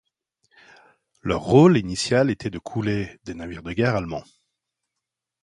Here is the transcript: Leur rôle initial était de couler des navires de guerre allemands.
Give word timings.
Leur 1.21 1.41
rôle 1.43 1.77
initial 1.77 2.31
était 2.31 2.49
de 2.49 2.57
couler 2.57 3.19
des 3.23 3.35
navires 3.35 3.61
de 3.61 3.71
guerre 3.71 3.95
allemands. 3.95 4.25